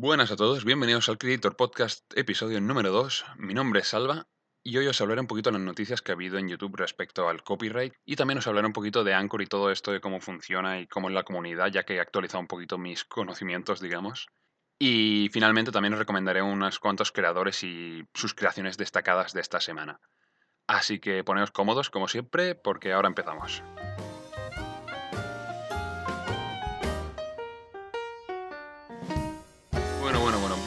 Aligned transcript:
Buenas 0.00 0.30
a 0.30 0.36
todos, 0.36 0.64
bienvenidos 0.64 1.08
al 1.08 1.18
Creator 1.18 1.56
Podcast, 1.56 2.04
episodio 2.16 2.60
número 2.60 2.92
2. 2.92 3.24
Mi 3.38 3.52
nombre 3.52 3.80
es 3.80 3.88
Salva 3.88 4.28
y 4.62 4.76
hoy 4.76 4.86
os 4.86 5.00
hablaré 5.00 5.20
un 5.20 5.26
poquito 5.26 5.50
de 5.50 5.58
las 5.58 5.66
noticias 5.66 6.02
que 6.02 6.12
ha 6.12 6.14
habido 6.14 6.38
en 6.38 6.48
YouTube 6.48 6.76
respecto 6.76 7.28
al 7.28 7.42
copyright 7.42 7.94
y 8.04 8.14
también 8.14 8.38
os 8.38 8.46
hablaré 8.46 8.68
un 8.68 8.72
poquito 8.72 9.02
de 9.02 9.14
Anchor 9.14 9.42
y 9.42 9.48
todo 9.48 9.72
esto 9.72 9.90
de 9.90 10.00
cómo 10.00 10.20
funciona 10.20 10.78
y 10.78 10.86
cómo 10.86 11.08
es 11.08 11.14
la 11.14 11.24
comunidad, 11.24 11.72
ya 11.72 11.82
que 11.82 11.96
he 11.96 12.00
actualizado 12.00 12.40
un 12.40 12.46
poquito 12.46 12.78
mis 12.78 13.04
conocimientos, 13.04 13.80
digamos. 13.80 14.28
Y 14.78 15.30
finalmente 15.32 15.72
también 15.72 15.94
os 15.94 15.98
recomendaré 15.98 16.42
unos 16.42 16.78
cuantos 16.78 17.10
creadores 17.10 17.64
y 17.64 18.04
sus 18.14 18.34
creaciones 18.34 18.76
destacadas 18.76 19.32
de 19.32 19.40
esta 19.40 19.60
semana. 19.60 19.98
Así 20.68 21.00
que 21.00 21.24
poneos 21.24 21.50
cómodos 21.50 21.90
como 21.90 22.06
siempre 22.06 22.54
porque 22.54 22.92
ahora 22.92 23.08
empezamos. 23.08 23.64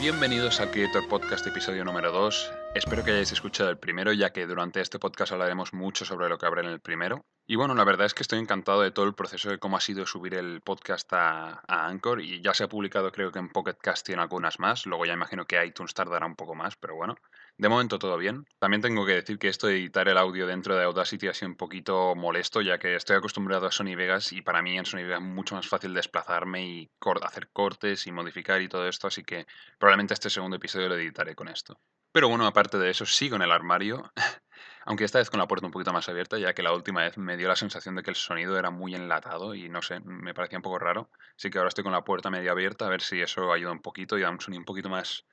Bienvenidos 0.02 0.60
al 0.60 0.72
Creator 0.72 1.08
Podcast 1.08 1.46
episodio 1.46 1.84
número 1.84 2.10
2. 2.10 2.52
Espero 2.74 3.04
que 3.04 3.12
hayáis 3.12 3.30
escuchado 3.30 3.70
el 3.70 3.78
primero, 3.78 4.12
ya 4.12 4.32
que 4.32 4.48
durante 4.48 4.80
este 4.80 4.98
podcast 4.98 5.30
hablaremos 5.30 5.72
mucho 5.72 6.04
sobre 6.04 6.28
lo 6.28 6.38
que 6.38 6.46
habrá 6.46 6.60
en 6.60 6.66
el 6.66 6.80
primero. 6.80 7.24
Y 7.46 7.54
bueno, 7.54 7.76
la 7.76 7.84
verdad 7.84 8.06
es 8.06 8.12
que 8.12 8.24
estoy 8.24 8.40
encantado 8.40 8.80
de 8.80 8.90
todo 8.90 9.06
el 9.06 9.14
proceso 9.14 9.48
de 9.48 9.60
cómo 9.60 9.76
ha 9.76 9.80
sido 9.80 10.04
subir 10.04 10.34
el 10.34 10.60
podcast 10.60 11.08
a, 11.12 11.62
Anchor 11.68 12.20
y 12.20 12.42
ya 12.42 12.52
se 12.52 12.64
ha 12.64 12.68
publicado 12.68 13.12
creo 13.12 13.30
que 13.30 13.38
en 13.38 13.48
Pocket 13.48 13.76
Cast 13.80 14.08
y 14.08 14.12
en 14.14 14.18
algunas 14.18 14.58
más. 14.58 14.86
Luego 14.86 15.06
ya 15.06 15.12
imagino 15.12 15.44
que 15.44 15.64
iTunes 15.64 15.94
tardará 15.94 16.26
un 16.26 16.34
poco 16.34 16.56
más, 16.56 16.74
pero 16.74 16.96
bueno. 16.96 17.14
De 17.58 17.68
momento 17.68 17.98
todo 17.98 18.16
bien. 18.16 18.44
También 18.58 18.82
tengo 18.82 19.06
que 19.06 19.12
decir 19.12 19.38
que 19.38 19.48
esto 19.48 19.66
de 19.66 19.76
editar 19.76 20.08
el 20.08 20.18
audio 20.18 20.46
dentro 20.46 20.74
de 20.74 20.84
Audacity 20.84 21.28
ha 21.28 21.34
sido 21.34 21.50
un 21.50 21.56
poquito 21.56 22.14
molesto, 22.16 22.60
ya 22.60 22.78
que 22.78 22.96
estoy 22.96 23.16
acostumbrado 23.16 23.66
a 23.66 23.70
Sony 23.70 23.94
Vegas 23.94 24.32
y 24.32 24.42
para 24.42 24.62
mí 24.62 24.76
en 24.76 24.86
Sony 24.86 25.02
Vegas 25.02 25.20
es 25.20 25.26
mucho 25.26 25.54
más 25.54 25.68
fácil 25.68 25.94
desplazarme 25.94 26.66
y 26.66 26.90
hacer 27.22 27.50
cortes 27.52 28.06
y 28.06 28.12
modificar 28.12 28.60
y 28.62 28.68
todo 28.68 28.88
esto, 28.88 29.06
así 29.06 29.22
que 29.22 29.46
probablemente 29.78 30.14
este 30.14 30.30
segundo 30.30 30.56
episodio 30.56 30.88
lo 30.88 30.96
editaré 30.96 31.34
con 31.34 31.48
esto. 31.48 31.78
Pero 32.12 32.28
bueno, 32.28 32.46
aparte 32.46 32.78
de 32.78 32.90
eso, 32.90 33.06
sigo 33.06 33.36
en 33.36 33.42
el 33.42 33.52
armario, 33.52 34.12
aunque 34.84 35.04
esta 35.04 35.18
vez 35.18 35.30
con 35.30 35.40
la 35.40 35.48
puerta 35.48 35.66
un 35.66 35.72
poquito 35.72 35.92
más 35.92 36.08
abierta, 36.08 36.38
ya 36.38 36.52
que 36.52 36.62
la 36.62 36.74
última 36.74 37.02
vez 37.02 37.16
me 37.16 37.36
dio 37.38 37.48
la 37.48 37.56
sensación 37.56 37.94
de 37.94 38.02
que 38.02 38.10
el 38.10 38.16
sonido 38.16 38.58
era 38.58 38.70
muy 38.70 38.94
enlatado 38.94 39.54
y 39.54 39.70
no 39.70 39.80
sé, 39.80 40.00
me 40.00 40.34
parecía 40.34 40.58
un 40.58 40.62
poco 40.62 40.78
raro. 40.78 41.10
Así 41.38 41.48
que 41.48 41.58
ahora 41.58 41.68
estoy 41.68 41.84
con 41.84 41.92
la 41.92 42.04
puerta 42.04 42.28
medio 42.28 42.52
abierta, 42.52 42.86
a 42.86 42.90
ver 42.90 43.00
si 43.00 43.20
eso 43.22 43.50
ayuda 43.52 43.72
un 43.72 43.80
poquito 43.80 44.18
y 44.18 44.22
da 44.22 44.30
un 44.30 44.40
sonido 44.40 44.60
un 44.60 44.66
poquito 44.66 44.90
más 44.90 45.24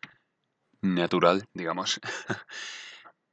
natural, 0.81 1.45
digamos. 1.53 1.99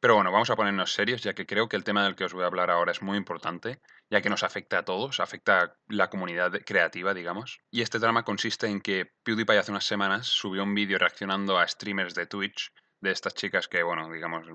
Pero 0.01 0.15
bueno, 0.15 0.31
vamos 0.31 0.51
a 0.51 0.57
ponernos 0.57 0.93
serios, 0.93 1.23
ya 1.23 1.35
que 1.35 1.47
creo 1.47 1.69
que 1.69 1.77
el 1.77 1.85
tema 1.85 2.05
del 2.05 2.15
que 2.15 2.25
os 2.25 2.35
voy 2.35 2.45
a 2.45 2.47
hablar 2.47 2.71
ahora 2.71 2.93
es 2.93 3.03
muy 3.03 3.17
importante, 3.17 3.81
ya 4.11 4.21
que 4.21 4.29
nos 4.29 4.43
afecta 4.43 4.79
a 4.79 4.85
todos, 4.85 5.21
afecta 5.21 5.63
a 5.63 5.77
la 5.89 6.11
comunidad 6.11 6.53
creativa, 6.65 7.15
digamos. 7.15 7.61
Y 7.71 7.83
este 7.83 7.99
drama 7.99 8.23
consiste 8.23 8.67
en 8.67 8.81
que 8.81 9.11
PewDiePie 9.25 9.59
hace 9.59 9.71
unas 9.71 9.87
semanas 9.87 10.27
subió 10.27 10.63
un 10.63 10.75
vídeo 10.75 10.99
reaccionando 10.99 11.59
a 11.59 11.67
streamers 11.67 12.15
de 12.15 12.27
Twitch, 12.27 12.73
de 13.01 13.11
estas 13.11 13.35
chicas 13.35 13.69
que, 13.69 13.83
bueno, 13.83 14.13
digamos, 14.13 14.47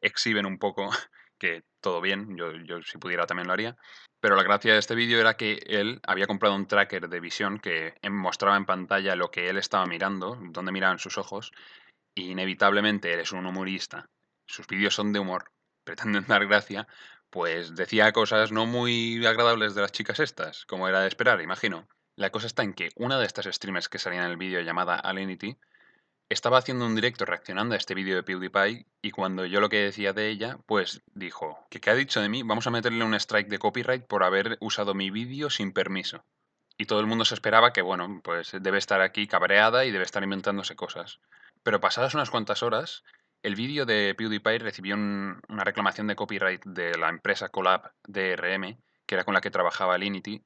exhiben 0.00 0.46
un 0.46 0.58
poco, 0.58 0.90
que 1.38 1.62
todo 1.80 2.00
bien, 2.00 2.36
yo, 2.36 2.52
yo 2.56 2.82
si 2.82 2.98
pudiera 2.98 3.26
también 3.26 3.46
lo 3.46 3.52
haría. 3.52 3.76
Pero 4.20 4.34
la 4.34 4.42
gracia 4.42 4.72
de 4.72 4.80
este 4.80 4.96
vídeo 4.96 5.20
era 5.20 5.36
que 5.36 5.60
él 5.66 6.00
había 6.02 6.26
comprado 6.26 6.56
un 6.56 6.66
tracker 6.66 7.08
de 7.08 7.20
visión 7.20 7.60
que 7.60 7.94
mostraba 8.10 8.56
en 8.56 8.66
pantalla 8.66 9.14
lo 9.14 9.30
que 9.30 9.48
él 9.48 9.58
estaba 9.58 9.86
mirando, 9.86 10.36
dónde 10.50 10.72
miraban 10.72 10.98
sus 10.98 11.18
ojos, 11.18 11.52
inevitablemente 12.22 13.12
eres 13.12 13.32
un 13.32 13.46
humorista, 13.46 14.08
sus 14.46 14.66
vídeos 14.66 14.94
son 14.94 15.12
de 15.12 15.18
humor, 15.18 15.50
pretenden 15.84 16.26
dar 16.26 16.46
gracia, 16.46 16.86
pues 17.30 17.74
decía 17.74 18.12
cosas 18.12 18.52
no 18.52 18.66
muy 18.66 19.24
agradables 19.26 19.74
de 19.74 19.82
las 19.82 19.92
chicas 19.92 20.20
estas, 20.20 20.64
como 20.66 20.88
era 20.88 21.00
de 21.00 21.08
esperar, 21.08 21.40
imagino. 21.40 21.86
La 22.16 22.30
cosa 22.30 22.46
está 22.46 22.62
en 22.62 22.74
que 22.74 22.90
una 22.96 23.18
de 23.18 23.26
estas 23.26 23.46
streamers 23.46 23.88
que 23.88 23.98
salía 23.98 24.24
en 24.24 24.30
el 24.30 24.36
vídeo 24.36 24.60
llamada 24.60 24.96
Alinity 24.96 25.56
estaba 26.28 26.58
haciendo 26.58 26.84
un 26.84 26.94
directo 26.94 27.24
reaccionando 27.24 27.74
a 27.74 27.78
este 27.78 27.94
vídeo 27.94 28.16
de 28.16 28.22
PewDiePie 28.22 28.86
y 29.00 29.10
cuando 29.12 29.46
yo 29.46 29.60
lo 29.60 29.68
que 29.68 29.84
decía 29.84 30.12
de 30.12 30.28
ella, 30.28 30.58
pues 30.66 31.02
dijo, 31.14 31.66
que 31.70 31.80
qué 31.80 31.90
ha 31.90 31.94
dicho 31.94 32.20
de 32.20 32.28
mí? 32.28 32.42
Vamos 32.42 32.66
a 32.66 32.70
meterle 32.70 33.04
un 33.04 33.14
strike 33.14 33.48
de 33.48 33.58
copyright 33.58 34.04
por 34.06 34.24
haber 34.24 34.58
usado 34.60 34.94
mi 34.94 35.10
vídeo 35.10 35.48
sin 35.48 35.72
permiso. 35.72 36.24
Y 36.76 36.84
todo 36.84 37.00
el 37.00 37.06
mundo 37.06 37.24
se 37.24 37.34
esperaba 37.34 37.72
que, 37.72 37.82
bueno, 37.82 38.20
pues 38.22 38.52
debe 38.60 38.78
estar 38.78 39.00
aquí 39.00 39.26
cabreada 39.26 39.84
y 39.84 39.90
debe 39.90 40.04
estar 40.04 40.22
inventándose 40.22 40.76
cosas. 40.76 41.20
Pero 41.68 41.82
pasadas 41.82 42.14
unas 42.14 42.30
cuantas 42.30 42.62
horas, 42.62 43.04
el 43.42 43.54
vídeo 43.54 43.84
de 43.84 44.14
PewDiePie 44.16 44.58
recibió 44.58 44.94
una 44.94 45.64
reclamación 45.64 46.06
de 46.06 46.16
copyright 46.16 46.64
de 46.64 46.96
la 46.96 47.10
empresa 47.10 47.50
Collab 47.50 47.92
DRM, 48.06 48.78
que 49.04 49.14
era 49.14 49.24
con 49.24 49.34
la 49.34 49.42
que 49.42 49.50
trabajaba 49.50 49.98
Linity, 49.98 50.42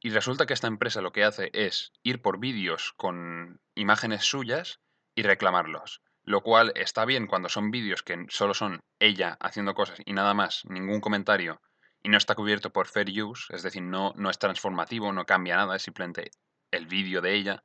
y 0.00 0.08
resulta 0.08 0.46
que 0.46 0.54
esta 0.54 0.66
empresa 0.66 1.02
lo 1.02 1.12
que 1.12 1.22
hace 1.22 1.50
es 1.52 1.92
ir 2.02 2.22
por 2.22 2.38
vídeos 2.38 2.94
con 2.96 3.60
imágenes 3.74 4.24
suyas 4.24 4.80
y 5.14 5.22
reclamarlos. 5.22 6.00
Lo 6.22 6.40
cual 6.40 6.72
está 6.76 7.04
bien 7.04 7.26
cuando 7.26 7.50
son 7.50 7.70
vídeos 7.70 8.02
que 8.02 8.24
solo 8.30 8.54
son 8.54 8.80
ella 8.98 9.36
haciendo 9.40 9.74
cosas 9.74 10.00
y 10.06 10.14
nada 10.14 10.32
más, 10.32 10.64
ningún 10.64 11.02
comentario, 11.02 11.60
y 12.02 12.08
no 12.08 12.16
está 12.16 12.34
cubierto 12.34 12.72
por 12.72 12.86
fair 12.86 13.10
use, 13.22 13.54
es 13.54 13.62
decir, 13.62 13.82
no, 13.82 14.14
no 14.16 14.30
es 14.30 14.38
transformativo, 14.38 15.12
no 15.12 15.26
cambia 15.26 15.56
nada, 15.56 15.76
es 15.76 15.82
simplemente 15.82 16.30
el 16.70 16.86
vídeo 16.86 17.20
de 17.20 17.34
ella. 17.34 17.62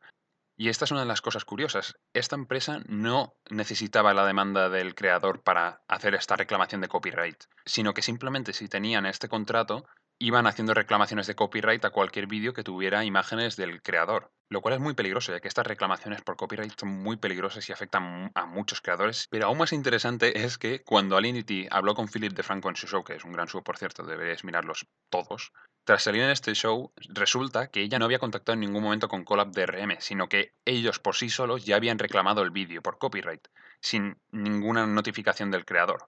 Y 0.60 0.68
esta 0.68 0.84
es 0.84 0.92
una 0.92 1.00
de 1.00 1.06
las 1.06 1.22
cosas 1.22 1.46
curiosas. 1.46 1.98
Esta 2.14 2.36
empresa 2.36 2.82
no 2.86 3.34
necesitaba 3.50 4.14
la 4.14 4.26
demanda 4.26 4.68
del 4.68 4.94
creador 4.94 5.42
para 5.42 5.84
hacer 5.88 6.16
esta 6.16 6.36
reclamación 6.36 6.82
de 6.82 6.90
copyright, 6.90 7.46
sino 7.66 7.94
que 7.94 8.02
simplemente 8.02 8.52
si 8.52 8.68
tenían 8.68 9.06
este 9.06 9.30
contrato, 9.30 9.86
iban 10.20 10.48
haciendo 10.48 10.74
reclamaciones 10.74 11.28
de 11.28 11.36
copyright 11.36 11.86
a 11.86 11.92
cualquier 11.92 12.28
vídeo 12.28 12.52
que 12.52 12.66
tuviera 12.66 13.06
imágenes 13.06 13.56
del 13.56 13.82
creador. 13.82 14.34
Lo 14.50 14.60
cual 14.60 14.74
es 14.74 14.82
muy 14.82 14.96
peligroso, 14.96 15.32
ya 15.32 15.40
que 15.40 15.48
estas 15.48 15.66
reclamaciones 15.66 16.24
por 16.24 16.36
copyright 16.36 16.78
son 16.78 16.90
muy 16.90 17.16
peligrosas 17.16 17.70
y 17.70 17.72
afectan 17.72 18.30
a 18.36 18.46
muchos 18.46 18.82
creadores. 18.82 19.28
Pero 19.30 19.46
aún 19.46 19.60
más 19.60 19.72
interesante 19.72 20.44
es 20.44 20.58
que 20.58 20.84
cuando 20.84 21.16
Alinity 21.16 21.70
habló 21.72 21.96
con 21.96 22.10
Philip 22.10 22.34
DeFranco 22.34 22.68
en 22.68 22.76
su 22.76 22.86
show, 22.86 23.06
que 23.06 23.16
es 23.16 23.24
un 23.24 23.32
gran 23.32 23.48
show 23.48 23.64
por 23.64 23.78
cierto, 23.78 24.04
deberéis 24.04 24.44
mirarlos 24.44 24.88
todos, 25.10 25.54
tras 25.90 26.04
salir 26.04 26.22
en 26.22 26.30
este 26.30 26.54
show, 26.54 26.94
resulta 26.98 27.72
que 27.72 27.82
ella 27.82 27.98
no 27.98 28.06
había 28.06 28.20
contactado 28.20 28.54
en 28.54 28.60
ningún 28.60 28.84
momento 28.84 29.08
con 29.08 29.24
Collab 29.24 29.50
DRM, 29.50 29.96
sino 29.98 30.30
que 30.30 30.54
ellos 30.64 31.00
por 31.00 31.16
sí 31.16 31.32
solos 31.32 31.66
ya 31.66 31.78
habían 31.78 31.98
reclamado 31.98 32.44
el 32.44 32.52
vídeo 32.52 32.84
por 32.84 33.00
copyright, 33.00 33.48
sin 33.80 34.16
ninguna 34.30 34.86
notificación 34.86 35.50
del 35.50 35.66
creador. 35.66 36.08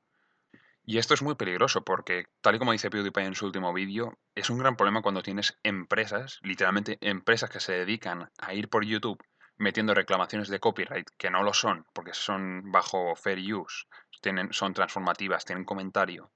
Y 0.85 0.99
esto 0.99 1.15
es 1.15 1.23
muy 1.23 1.33
peligroso 1.33 1.83
porque, 1.83 2.27
tal 2.41 2.53
y 2.53 2.59
como 2.59 2.73
dice 2.73 2.91
PewDiePie 2.91 3.25
en 3.25 3.33
su 3.33 3.47
último 3.47 3.73
vídeo, 3.73 4.19
es 4.35 4.51
un 4.51 4.59
gran 4.59 4.75
problema 4.75 5.01
cuando 5.01 5.23
tienes 5.23 5.57
empresas, 5.63 6.37
literalmente 6.43 6.99
empresas 7.01 7.49
que 7.49 7.59
se 7.59 7.73
dedican 7.73 8.29
a 8.37 8.53
ir 8.53 8.69
por 8.69 8.85
YouTube 8.85 9.25
metiendo 9.57 9.95
reclamaciones 9.95 10.49
de 10.49 10.59
copyright 10.59 11.09
que 11.17 11.31
no 11.31 11.41
lo 11.41 11.55
son, 11.55 11.87
porque 11.93 12.13
son 12.13 12.71
bajo 12.71 13.15
fair 13.15 13.39
use, 13.51 13.87
tienen, 14.21 14.53
son 14.53 14.75
transformativas, 14.75 15.43
tienen 15.43 15.65
comentario, 15.65 16.29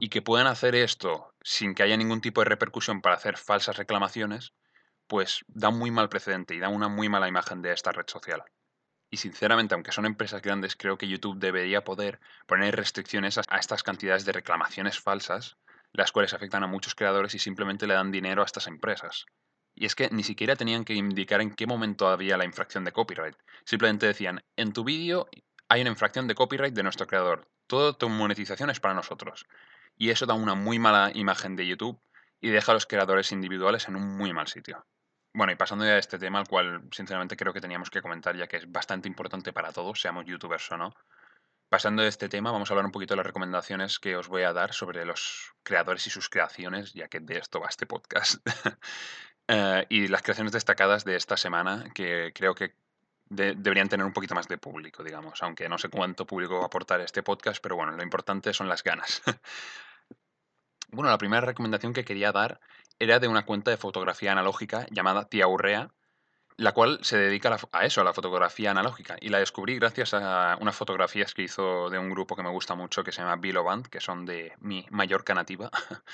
y 0.00 0.08
que 0.08 0.22
puedan 0.22 0.46
hacer 0.46 0.74
esto 0.74 1.34
sin 1.42 1.74
que 1.74 1.82
haya 1.82 1.96
ningún 1.96 2.20
tipo 2.20 2.40
de 2.40 2.46
repercusión 2.46 3.02
para 3.02 3.14
hacer 3.14 3.36
falsas 3.36 3.76
reclamaciones, 3.76 4.54
pues 5.06 5.44
da 5.48 5.70
muy 5.70 5.90
mal 5.90 6.08
precedente 6.08 6.54
y 6.54 6.58
da 6.58 6.68
una 6.68 6.88
muy 6.88 7.08
mala 7.08 7.28
imagen 7.28 7.62
de 7.62 7.72
esta 7.72 7.92
red 7.92 8.06
social. 8.06 8.42
Y 9.10 9.18
sinceramente, 9.18 9.74
aunque 9.74 9.92
son 9.92 10.06
empresas 10.06 10.40
grandes, 10.40 10.76
creo 10.76 10.96
que 10.96 11.08
YouTube 11.08 11.38
debería 11.38 11.84
poder 11.84 12.20
poner 12.46 12.76
restricciones 12.76 13.38
a 13.38 13.58
estas 13.58 13.82
cantidades 13.82 14.24
de 14.24 14.32
reclamaciones 14.32 15.00
falsas, 15.00 15.58
las 15.92 16.12
cuales 16.12 16.32
afectan 16.32 16.62
a 16.62 16.68
muchos 16.68 16.94
creadores 16.94 17.34
y 17.34 17.38
simplemente 17.38 17.86
le 17.86 17.94
dan 17.94 18.12
dinero 18.12 18.42
a 18.42 18.46
estas 18.46 18.68
empresas. 18.68 19.26
Y 19.74 19.84
es 19.84 19.94
que 19.94 20.08
ni 20.10 20.22
siquiera 20.22 20.56
tenían 20.56 20.84
que 20.84 20.94
indicar 20.94 21.40
en 21.40 21.54
qué 21.54 21.66
momento 21.66 22.08
había 22.08 22.36
la 22.36 22.44
infracción 22.44 22.84
de 22.84 22.92
copyright. 22.92 23.36
Simplemente 23.64 24.06
decían, 24.06 24.42
en 24.56 24.72
tu 24.72 24.84
vídeo 24.84 25.28
hay 25.68 25.80
una 25.82 25.90
infracción 25.90 26.26
de 26.26 26.34
copyright 26.34 26.74
de 26.74 26.82
nuestro 26.82 27.06
creador. 27.06 27.48
Toda 27.66 27.92
tu 27.98 28.08
monetización 28.08 28.70
es 28.70 28.80
para 28.80 28.94
nosotros. 28.94 29.46
Y 30.00 30.08
eso 30.08 30.24
da 30.24 30.32
una 30.32 30.54
muy 30.54 30.78
mala 30.78 31.10
imagen 31.12 31.56
de 31.56 31.66
YouTube 31.66 32.00
y 32.40 32.48
deja 32.48 32.72
a 32.72 32.74
los 32.74 32.86
creadores 32.86 33.32
individuales 33.32 33.86
en 33.86 33.96
un 33.96 34.16
muy 34.16 34.32
mal 34.32 34.48
sitio. 34.48 34.86
Bueno, 35.34 35.52
y 35.52 35.56
pasando 35.56 35.84
ya 35.84 35.92
a 35.92 35.98
este 35.98 36.18
tema, 36.18 36.38
al 36.38 36.48
cual 36.48 36.88
sinceramente 36.90 37.36
creo 37.36 37.52
que 37.52 37.60
teníamos 37.60 37.90
que 37.90 38.00
comentar, 38.00 38.34
ya 38.34 38.46
que 38.46 38.56
es 38.56 38.72
bastante 38.72 39.08
importante 39.08 39.52
para 39.52 39.72
todos, 39.72 40.00
seamos 40.00 40.24
youtubers 40.24 40.72
o 40.72 40.78
no. 40.78 40.94
Pasando 41.68 42.02
de 42.02 42.08
este 42.08 42.30
tema, 42.30 42.50
vamos 42.50 42.70
a 42.70 42.72
hablar 42.72 42.86
un 42.86 42.92
poquito 42.92 43.12
de 43.12 43.18
las 43.18 43.26
recomendaciones 43.26 43.98
que 43.98 44.16
os 44.16 44.28
voy 44.28 44.44
a 44.44 44.54
dar 44.54 44.72
sobre 44.72 45.04
los 45.04 45.52
creadores 45.62 46.06
y 46.06 46.10
sus 46.10 46.30
creaciones, 46.30 46.94
ya 46.94 47.08
que 47.08 47.20
de 47.20 47.36
esto 47.36 47.60
va 47.60 47.68
este 47.68 47.84
podcast. 47.86 48.40
Eh, 49.52 49.84
y 49.88 50.06
las 50.06 50.22
creaciones 50.22 50.52
destacadas 50.52 51.04
de 51.04 51.16
esta 51.16 51.36
semana, 51.36 51.90
que 51.92 52.30
creo 52.32 52.54
que 52.54 52.76
deberían 53.28 53.88
tener 53.88 54.06
un 54.06 54.12
poquito 54.12 54.36
más 54.36 54.46
de 54.46 54.58
público, 54.58 55.02
digamos, 55.02 55.42
aunque 55.42 55.68
no 55.68 55.76
sé 55.76 55.88
cuánto 55.88 56.24
público 56.24 56.58
va 56.58 56.62
a 56.62 56.66
aportar 56.66 57.00
este 57.00 57.24
podcast, 57.24 57.60
pero 57.60 57.74
bueno, 57.74 57.90
lo 57.90 58.02
importante 58.04 58.54
son 58.54 58.68
las 58.68 58.84
ganas. 58.84 59.22
Bueno, 60.92 61.10
la 61.10 61.18
primera 61.18 61.40
recomendación 61.40 61.92
que 61.92 62.04
quería 62.04 62.32
dar 62.32 62.60
era 62.98 63.20
de 63.20 63.28
una 63.28 63.44
cuenta 63.44 63.70
de 63.70 63.76
fotografía 63.76 64.32
analógica 64.32 64.86
llamada 64.90 65.28
Tía 65.28 65.46
Urrea, 65.46 65.92
la 66.56 66.72
cual 66.72 66.98
se 67.02 67.16
dedica 67.16 67.56
a, 67.72 67.86
eso, 67.86 68.00
a 68.00 68.04
la 68.04 68.12
fotografía 68.12 68.72
analógica. 68.72 69.16
Y 69.20 69.28
la 69.28 69.38
descubrí 69.38 69.76
gracias 69.76 70.14
a 70.14 70.58
unas 70.60 70.76
fotografías 70.76 71.32
que 71.32 71.42
hizo 71.42 71.90
de 71.90 71.98
un 71.98 72.10
grupo 72.10 72.34
que 72.34 72.42
me 72.42 72.50
gusta 72.50 72.74
mucho, 72.74 73.04
que 73.04 73.12
se 73.12 73.22
llama 73.22 73.36
Billo 73.36 73.62
Band, 73.64 73.86
que 73.86 74.00
son 74.00 74.26
de 74.26 74.52
mi 74.60 74.86
mayor 74.90 75.24
canativa. 75.24 75.70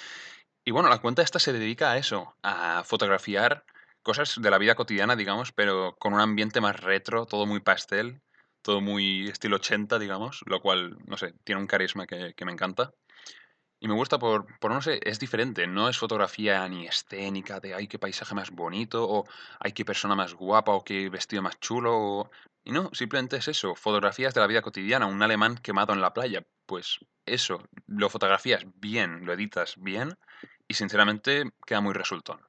Y 0.68 0.72
bueno, 0.72 0.88
la 0.88 0.98
cuenta 0.98 1.22
esta 1.22 1.38
se 1.38 1.52
dedica 1.52 1.92
a 1.92 1.96
eso, 1.96 2.34
a 2.42 2.82
fotografiar 2.82 3.64
cosas 4.02 4.34
de 4.42 4.50
la 4.50 4.58
vida 4.58 4.74
cotidiana, 4.74 5.14
digamos, 5.14 5.52
pero 5.52 5.94
con 5.96 6.12
un 6.12 6.18
ambiente 6.18 6.60
más 6.60 6.80
retro, 6.80 7.24
todo 7.24 7.46
muy 7.46 7.60
pastel, 7.60 8.20
todo 8.62 8.80
muy 8.80 9.28
estilo 9.28 9.58
80, 9.58 10.00
digamos, 10.00 10.40
lo 10.44 10.60
cual, 10.60 10.98
no 11.06 11.16
sé, 11.16 11.34
tiene 11.44 11.60
un 11.60 11.68
carisma 11.68 12.08
que 12.08 12.44
me 12.44 12.50
encanta. 12.50 12.92
Y 13.78 13.88
me 13.88 13.94
gusta 13.94 14.18
por, 14.18 14.46
por, 14.58 14.70
no 14.70 14.80
sé, 14.80 15.00
es 15.02 15.18
diferente, 15.18 15.66
no 15.66 15.88
es 15.88 15.98
fotografía 15.98 16.66
ni 16.68 16.86
escénica 16.86 17.60
de 17.60 17.74
ay, 17.74 17.88
qué 17.88 17.98
paisaje 17.98 18.34
más 18.34 18.50
bonito, 18.50 19.06
o 19.08 19.24
ay, 19.60 19.72
qué 19.72 19.84
persona 19.84 20.14
más 20.14 20.34
guapa, 20.34 20.72
o 20.72 20.82
qué 20.82 21.10
vestido 21.10 21.42
más 21.42 21.60
chulo, 21.60 21.94
o... 21.94 22.30
y 22.64 22.72
no, 22.72 22.90
simplemente 22.94 23.36
es 23.36 23.48
eso, 23.48 23.74
fotografías 23.74 24.32
de 24.32 24.40
la 24.40 24.46
vida 24.46 24.62
cotidiana, 24.62 25.06
un 25.06 25.22
alemán 25.22 25.56
quemado 25.58 25.92
en 25.92 26.00
la 26.00 26.14
playa, 26.14 26.42
pues 26.64 27.00
eso, 27.26 27.62
lo 27.86 28.08
fotografías 28.08 28.64
bien, 28.76 29.26
lo 29.26 29.34
editas 29.34 29.74
bien, 29.76 30.16
y 30.68 30.74
sinceramente 30.74 31.50
queda 31.66 31.80
muy 31.80 31.92
resultón. 31.92 32.40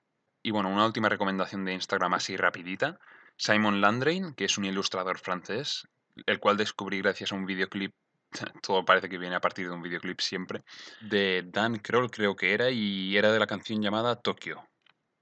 Y 0.41 0.51
bueno, 0.51 0.69
una 0.69 0.85
última 0.85 1.09
recomendación 1.09 1.65
de 1.65 1.73
Instagram 1.73 2.13
así 2.13 2.38
rapidita, 2.38 3.00
Simon 3.35 3.81
Landrain, 3.81 4.33
que 4.33 4.45
es 4.45 4.57
un 4.57 4.65
ilustrador 4.65 5.19
francés, 5.19 5.88
el 6.25 6.39
cual 6.39 6.57
descubrí 6.57 7.01
gracias 7.01 7.31
a 7.31 7.35
un 7.35 7.45
videoclip 7.45 7.94
todo 8.62 8.85
parece 8.85 9.09
que 9.09 9.18
viene 9.18 9.35
a 9.35 9.41
partir 9.41 9.68
de 9.68 9.74
un 9.74 9.81
videoclip 9.81 10.19
siempre, 10.19 10.63
de 11.01 11.44
Dan 11.45 11.77
Kroll 11.79 12.12
creo 12.12 12.35
que 12.35 12.53
era, 12.53 12.69
y 12.69 13.18
era 13.18 13.31
de 13.31 13.39
la 13.39 13.47
canción 13.47 13.81
llamada 13.81 14.15
Tokyo. 14.21 14.63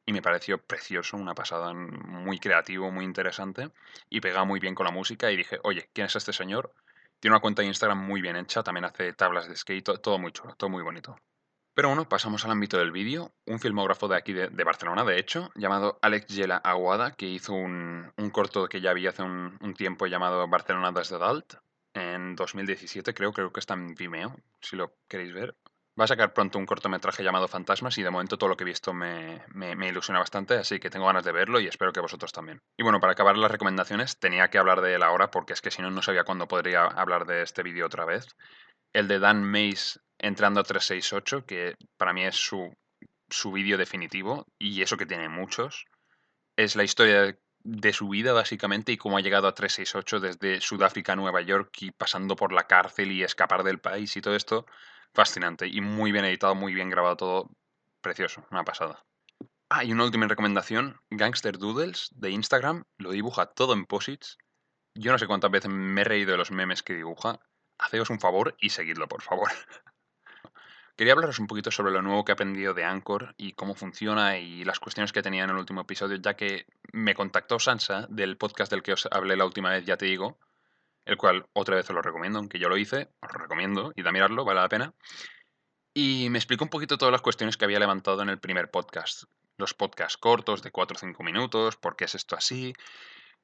Y 0.08 0.14
me 0.14 0.22
pareció 0.22 0.60
precioso, 0.60 1.18
una 1.18 1.34
pasada, 1.34 1.74
muy 1.74 2.40
creativo, 2.40 2.92
muy 2.92 3.06
interesante, 3.06 3.72
y 4.10 4.22
pegaba 4.22 4.46
muy 4.46 4.60
bien 4.60 4.76
con 4.76 4.86
la 4.86 4.92
música, 4.92 5.32
y 5.32 5.38
dije, 5.38 5.60
oye, 5.64 5.90
¿quién 5.94 6.06
es 6.08 6.16
este 6.16 6.34
señor? 6.34 6.74
Tiene 7.20 7.34
una 7.34 7.42
cuenta 7.42 7.62
de 7.62 7.70
Instagram 7.70 8.06
muy 8.06 8.22
bien 8.22 8.36
hecha, 8.36 8.62
también 8.62 8.86
hace 8.86 9.14
tablas 9.14 9.48
de 9.48 9.56
skate, 9.56 10.00
todo, 10.02 10.20
muy 10.20 10.32
chulo, 10.32 10.56
todo 10.56 10.70
muy 10.70 10.84
bonito. 10.84 11.18
Pero 11.74 11.90
bueno, 11.90 12.08
pasamos 12.08 12.46
al 12.46 12.52
ámbito 12.52 12.78
del 12.78 12.92
vídeo. 12.92 13.34
Un 13.46 13.60
filmógrafo 13.60 14.08
de 14.08 14.16
aquí 14.16 14.32
de, 14.32 14.48
de, 14.48 14.64
Barcelona, 14.64 15.04
de 15.04 15.20
hecho, 15.20 15.52
llamado 15.56 16.00
Alex 16.02 16.28
Yela 16.28 16.58
Aguada, 16.58 17.12
que 17.12 17.26
hizo 17.26 17.54
un, 17.54 18.14
un 18.16 18.30
corto 18.30 18.70
que 18.70 18.80
ya 18.80 18.94
vi 18.94 19.08
hace 19.08 19.24
un, 19.24 19.58
un, 19.60 19.74
tiempo 19.74 20.06
llamado 20.06 20.48
Barcelona 20.48 20.94
desde 20.94 21.18
Dalt, 21.18 21.56
en 21.96 22.36
2017, 22.36 23.14
creo, 23.14 23.32
creo 23.32 23.52
que 23.52 23.60
está 23.62 23.74
en 23.74 23.96
Vimeo, 23.96 24.36
si 24.62 24.76
lo 24.76 24.98
queréis 25.08 25.34
ver. 25.34 25.56
Va 25.98 26.04
a 26.04 26.08
sacar 26.08 26.34
pronto 26.34 26.60
un 26.60 26.66
cortometraje 26.66 27.24
llamado 27.24 27.48
Fantasmas 27.48 27.98
y 27.98 28.04
de 28.04 28.12
momento 28.12 28.38
todo 28.38 28.50
lo 28.50 28.58
que 28.58 28.66
he 28.66 28.66
visto 28.66 28.94
me, 28.94 29.42
me, 29.54 29.88
ilusiona 29.88 30.20
bastante, 30.20 30.56
así 30.56 30.78
que 30.78 30.90
tengo 30.90 31.06
ganas 31.06 31.24
de 31.24 31.32
verlo 31.32 31.62
y 31.62 31.68
espero 31.68 31.94
que 31.94 32.02
vosotros 32.02 32.34
también. 32.34 32.62
Y 32.76 32.84
bueno, 32.84 33.00
para 33.00 33.14
acabar 33.14 33.38
las 33.38 33.50
recomendaciones, 33.50 34.20
tenía 34.20 34.50
que 34.50 34.58
hablar 34.58 34.82
de 34.82 34.94
él 34.94 35.04
ahora 35.04 35.32
porque 35.32 35.54
es 35.54 35.62
que 35.62 35.72
si 35.72 35.82
no, 35.82 35.90
no 35.90 36.02
sabía 36.02 36.26
cuándo 36.26 36.50
podría 36.50 36.84
hablar 36.84 37.26
de 37.26 37.42
este 37.44 37.64
vídeo 37.64 37.86
otra 37.86 38.04
vez. 38.04 38.28
El 38.92 39.08
de 39.08 39.20
Dan 39.20 39.46
Mays 39.46 40.02
entrando 40.18 40.60
a 40.60 40.64
368, 40.64 41.46
que 41.46 41.76
para 41.96 42.12
mí 42.12 42.26
es 42.26 42.36
su, 42.36 42.76
su 43.30 43.54
vídeo 43.54 43.78
definitivo 43.78 44.46
y 44.60 44.82
eso 44.82 44.98
que 44.98 45.06
tiene 45.06 45.30
muchos. 45.30 45.86
Es 46.58 46.76
la 46.76 46.84
historia 46.84 47.38
de 47.66 47.94
su 47.94 48.08
vida 48.08 48.32
básicamente 48.32 48.92
y 48.92 48.98
cómo 48.98 49.18
ha 49.18 49.22
llegado 49.22 49.48
a 49.48 49.56
368 49.56 50.20
desde 50.20 50.62
Sudáfrica 50.62 51.14
a 51.14 51.16
Nueva 51.16 51.42
York 51.42 51.76
y 51.82 51.92
pasando 51.92 52.36
por 52.36 52.54
la 52.54 52.68
cárcel 52.68 53.12
y 53.12 53.24
escapar 53.24 53.64
del 53.64 53.80
país 53.80 54.16
y 54.16 54.22
todo 54.22 54.36
esto, 54.36 54.68
fascinante 55.14 55.68
y 55.68 55.82
muy 55.82 56.12
bien 56.12 56.26
editado, 56.26 56.54
muy 56.54 56.76
bien 56.76 56.92
grabado 56.92 57.18
todo, 57.18 57.50
precioso, 58.02 58.46
una 58.52 58.64
pasada. 58.64 59.04
Ah, 59.68 59.84
y 59.84 59.92
una 59.92 60.04
última 60.04 60.28
recomendación, 60.28 61.02
Gangster 61.10 61.58
Doodles 61.58 62.12
de 62.14 62.30
Instagram, 62.30 62.86
lo 62.98 63.12
dibuja 63.12 63.48
todo 63.48 63.74
en 63.74 63.88
posits. 63.88 64.38
Yo 64.94 65.12
no 65.12 65.18
sé 65.18 65.26
cuántas 65.26 65.50
veces 65.50 65.72
me 65.72 66.02
he 66.02 66.04
reído 66.04 66.32
de 66.32 66.38
los 66.38 66.52
memes 66.52 66.84
que 66.84 66.94
dibuja. 66.94 67.40
Haceos 67.80 68.12
un 68.12 68.20
favor 68.20 68.56
y 68.60 68.70
seguidlo, 68.70 69.08
por 69.08 69.24
favor. 69.24 69.50
Quería 70.96 71.12
hablaros 71.12 71.40
un 71.40 71.48
poquito 71.48 71.72
sobre 71.72 71.92
lo 71.92 72.02
nuevo 72.02 72.24
que 72.24 72.32
he 72.32 72.34
aprendido 72.34 72.74
de 72.74 72.86
Anchor 72.86 73.34
y 73.38 73.54
cómo 73.54 73.76
funciona 73.76 74.38
y 74.38 74.64
las 74.64 74.80
cuestiones 74.80 75.12
que 75.12 75.22
tenía 75.22 75.44
en 75.44 75.50
el 75.50 75.58
último 75.58 75.82
episodio, 75.82 76.16
ya 76.18 76.36
que 76.36 76.68
me 76.96 77.14
contactó 77.14 77.60
Sansa 77.60 78.08
del 78.10 78.38
podcast 78.38 78.72
del 78.72 78.82
que 78.82 78.94
os 78.94 79.08
hablé 79.12 79.36
la 79.36 79.46
última 79.46 79.70
vez, 79.70 79.86
ya 79.86 79.98
te 79.98 80.06
digo, 80.06 80.40
el 81.04 81.18
cual 81.18 81.46
otra 81.52 81.76
vez 81.76 81.90
os 81.90 81.94
lo 81.94 82.02
recomiendo, 82.02 82.40
aunque 82.40 82.58
yo 82.58 82.70
lo 82.70 82.78
hice, 82.78 83.10
os 83.22 83.34
lo 83.34 83.40
recomiendo, 83.40 83.92
y 83.98 84.08
a 84.08 84.12
mirarlo, 84.14 84.46
vale 84.46 84.62
la 84.62 84.70
pena. 84.70 84.94
Y 85.94 86.30
me 86.30 86.38
explicó 86.38 86.64
un 86.64 86.70
poquito 86.70 86.98
todas 86.98 87.12
las 87.12 87.22
cuestiones 87.22 87.58
que 87.58 87.66
había 87.66 87.80
levantado 87.80 88.22
en 88.22 88.30
el 88.30 88.40
primer 88.40 88.72
podcast. 88.72 89.24
Los 89.58 89.74
podcasts 89.74 90.18
cortos 90.18 90.62
de 90.64 90.72
4 90.72 90.96
o 90.96 91.00
5 91.00 91.22
minutos, 91.22 91.76
por 91.76 91.98
qué 91.98 92.06
es 92.06 92.16
esto 92.16 92.38
así. 92.38 92.74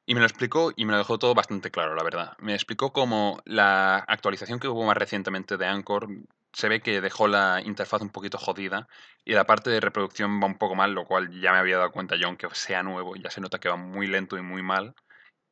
Y 0.05 0.15
me 0.15 0.21
lo 0.21 0.27
explicó 0.27 0.71
y 0.75 0.85
me 0.85 0.93
lo 0.93 0.97
dejó 0.97 1.19
todo 1.19 1.33
bastante 1.33 1.71
claro, 1.71 1.93
la 1.93 2.03
verdad. 2.03 2.37
Me 2.39 2.53
explicó 2.53 2.93
cómo 2.93 3.41
la 3.43 3.97
actualización 3.97 4.59
que 4.59 4.69
hubo 4.69 4.85
más 4.85 4.97
recientemente 4.97 5.57
de 5.57 5.65
Anchor 5.65 6.07
se 6.53 6.69
ve 6.69 6.81
que 6.81 7.01
dejó 7.01 7.27
la 7.27 7.61
interfaz 7.63 8.01
un 8.01 8.09
poquito 8.09 8.37
jodida 8.37 8.87
y 9.23 9.33
la 9.33 9.45
parte 9.45 9.69
de 9.69 9.79
reproducción 9.79 10.41
va 10.41 10.47
un 10.47 10.57
poco 10.57 10.75
mal, 10.75 10.93
lo 10.93 11.05
cual 11.05 11.29
ya 11.41 11.51
me 11.51 11.59
había 11.59 11.77
dado 11.77 11.91
cuenta 11.91 12.15
yo, 12.15 12.27
aunque 12.27 12.47
sea 12.53 12.83
nuevo, 12.83 13.15
ya 13.15 13.29
se 13.29 13.41
nota 13.41 13.59
que 13.59 13.69
va 13.69 13.77
muy 13.77 14.07
lento 14.07 14.37
y 14.37 14.41
muy 14.41 14.61
mal. 14.63 14.95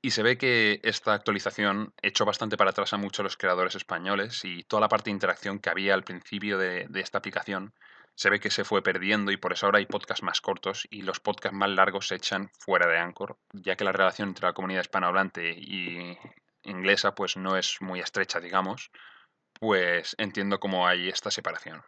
Y 0.01 0.11
se 0.11 0.23
ve 0.23 0.37
que 0.37 0.79
esta 0.83 1.13
actualización 1.13 1.93
echó 2.01 2.25
bastante 2.25 2.57
para 2.57 2.71
atrás 2.71 2.93
a 2.93 2.97
muchos 2.97 3.23
los 3.23 3.37
creadores 3.37 3.75
españoles 3.75 4.45
y 4.45 4.63
toda 4.63 4.81
la 4.81 4.87
parte 4.87 5.09
de 5.09 5.15
interacción 5.15 5.59
que 5.59 5.69
había 5.69 5.93
al 5.93 6.03
principio 6.03 6.57
de, 6.57 6.85
de 6.89 7.01
esta 7.01 7.17
aplicación 7.17 7.73
se 8.15 8.29
ve 8.29 8.39
que 8.39 8.51
se 8.51 8.65
fue 8.65 8.81
perdiendo 8.81 9.31
y 9.31 9.37
por 9.37 9.53
eso 9.53 9.65
ahora 9.65 9.79
hay 9.79 9.85
podcasts 9.85 10.23
más 10.23 10.41
cortos 10.41 10.87
y 10.89 11.03
los 11.03 11.19
podcasts 11.19 11.57
más 11.57 11.69
largos 11.69 12.07
se 12.07 12.15
echan 12.15 12.49
fuera 12.59 12.87
de 12.87 12.97
Anchor, 12.97 13.37
ya 13.53 13.75
que 13.75 13.85
la 13.85 13.91
relación 13.91 14.29
entre 14.29 14.47
la 14.47 14.53
comunidad 14.53 14.81
hispanohablante 14.81 15.51
y 15.51 16.17
inglesa 16.63 17.15
pues 17.15 17.37
no 17.37 17.57
es 17.57 17.81
muy 17.81 17.99
estrecha, 17.99 18.39
digamos 18.39 18.91
pues 19.59 20.15
entiendo 20.17 20.59
cómo 20.59 20.87
hay 20.87 21.09
esta 21.09 21.31
separación. 21.31 21.83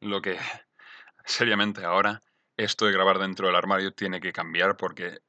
Lo 0.00 0.22
que, 0.22 0.38
seriamente 1.24 1.84
ahora, 1.84 2.20
esto 2.56 2.86
de 2.86 2.92
grabar 2.92 3.18
dentro 3.18 3.46
del 3.46 3.56
armario 3.56 3.92
tiene 3.92 4.20
que 4.20 4.32
cambiar 4.32 4.76
porque 4.76 5.20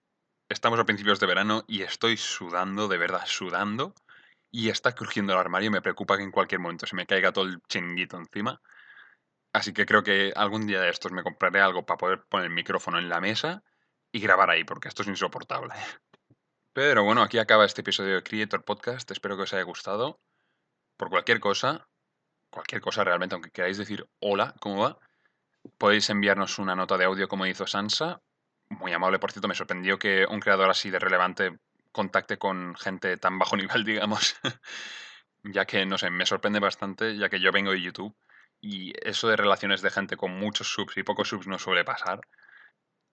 estamos 0.50 0.80
a 0.80 0.86
principios 0.86 1.20
de 1.20 1.28
verano 1.28 1.64
y 1.68 1.84
estoy 1.84 2.18
sudando, 2.18 2.88
de 2.88 2.98
verdad, 2.98 3.26
sudando, 3.26 3.96
y 4.52 4.70
está 4.70 4.94
crujiendo 4.94 5.34
el 5.34 5.40
armario 5.40 5.72
me 5.72 5.82
preocupa 5.82 6.18
que 6.18 6.24
en 6.24 6.32
cualquier 6.32 6.60
momento 6.60 6.88
se 6.88 6.96
me 6.96 7.06
caiga 7.06 7.32
todo 7.32 7.46
el 7.46 7.62
chinguito 7.68 8.18
encima. 8.18 8.62
Así 9.54 9.74
que 9.74 9.86
creo 9.86 10.04
que 10.04 10.34
algún 10.36 10.68
día 10.68 10.82
de 10.82 10.90
estos 10.90 11.12
me 11.12 11.24
compraré 11.24 11.62
algo 11.62 11.86
para 11.86 11.98
poder 11.98 12.24
poner 12.28 12.48
el 12.48 12.54
micrófono 12.54 13.00
en 13.00 13.10
la 13.10 13.22
mesa 13.22 13.64
y 14.12 14.20
grabar 14.20 14.50
ahí, 14.50 14.64
porque 14.64 14.88
esto 14.88 15.04
es 15.04 15.08
insoportable. 15.08 15.74
Pero 16.74 17.04
bueno, 17.04 17.22
aquí 17.22 17.38
acaba 17.40 17.66
este 17.66 17.82
episodio 17.82 18.16
de 18.16 18.24
Creator 18.24 18.64
Podcast. 18.64 19.10
Espero 19.12 19.38
que 19.38 19.44
os 19.44 19.54
haya 19.54 19.64
gustado 19.64 20.20
por 21.00 21.10
cualquier 21.10 21.40
cosa, 21.40 21.88
cualquier 22.52 22.82
cosa 22.82 23.06
realmente, 23.06 23.34
aunque 23.34 23.52
queráis 23.52 23.78
decir 23.78 24.06
hola, 24.20 24.54
¿cómo 24.60 24.84
va? 24.84 25.00
Podéis 25.78 26.10
enviarnos 26.10 26.60
una 26.60 26.76
nota 26.76 26.98
de 26.98 27.06
audio 27.06 27.30
como 27.30 27.46
hizo 27.46 27.66
Sansa. 27.66 28.22
Muy 28.68 28.92
amable, 28.92 29.18
por 29.18 29.32
cierto, 29.32 29.48
me 29.48 29.56
sorprendió 29.56 29.98
que 29.98 30.26
un 30.30 30.42
creador 30.42 30.70
así 30.70 30.90
de 30.90 31.00
relevante 31.00 31.58
contacte 31.94 32.38
con 32.38 32.76
gente 32.76 33.16
tan 33.16 33.40
bajo 33.40 33.56
nivel, 33.58 33.86
digamos. 33.86 34.36
ya 35.44 35.66
que, 35.66 35.86
no 35.86 35.98
sé, 35.98 36.10
me 36.10 36.26
sorprende 36.26 36.60
bastante, 36.60 37.16
ya 37.18 37.30
que 37.30 37.40
yo 37.40 37.54
vengo 37.54 37.72
de 37.72 37.82
YouTube 37.82 38.14
y 38.60 38.94
eso 39.02 39.30
de 39.30 39.38
relaciones 39.38 39.82
de 39.82 39.92
gente 39.92 40.18
con 40.18 40.38
muchos 40.38 40.68
subs 40.68 40.98
y 40.98 41.04
pocos 41.04 41.30
subs 41.30 41.48
no 41.48 41.60
suele 41.60 41.86
pasar. 41.86 42.20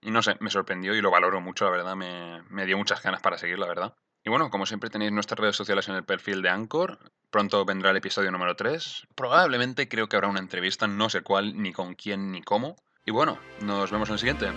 Y 0.00 0.10
no 0.10 0.22
sé, 0.22 0.36
me 0.40 0.50
sorprendió 0.50 0.92
y 0.96 1.00
lo 1.00 1.12
valoro 1.12 1.40
mucho, 1.40 1.66
la 1.66 1.70
verdad, 1.70 1.94
me, 1.94 2.42
me 2.50 2.66
dio 2.66 2.76
muchas 2.76 3.00
ganas 3.00 3.22
para 3.22 3.38
seguir, 3.38 3.60
la 3.60 3.68
verdad. 3.68 3.94
Y 4.26 4.28
bueno, 4.28 4.50
como 4.50 4.66
siempre 4.66 4.90
tenéis 4.90 5.12
nuestras 5.12 5.38
redes 5.38 5.54
sociales 5.54 5.86
en 5.88 5.94
el 5.94 6.02
perfil 6.02 6.42
de 6.42 6.48
Anchor. 6.48 6.98
Pronto 7.30 7.64
vendrá 7.64 7.92
el 7.92 7.96
episodio 7.98 8.32
número 8.32 8.56
3. 8.56 9.06
Probablemente 9.14 9.88
creo 9.88 10.08
que 10.08 10.16
habrá 10.16 10.26
una 10.26 10.40
entrevista, 10.40 10.88
no 10.88 11.08
sé 11.08 11.22
cuál, 11.22 11.62
ni 11.62 11.72
con 11.72 11.94
quién, 11.94 12.32
ni 12.32 12.42
cómo. 12.42 12.74
Y 13.04 13.12
bueno, 13.12 13.38
nos 13.60 13.92
vemos 13.92 14.08
en 14.08 14.14
el 14.14 14.18
siguiente. 14.18 14.48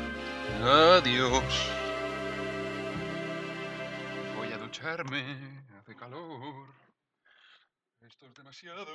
Adiós. 0.64 1.72
Voy 4.38 4.52
a 4.52 4.58
ducharme, 4.58 5.64
hace 5.78 5.96
calor. 5.96 6.74
Esto 8.02 8.26
es 8.26 8.34
demasiado. 8.34 8.88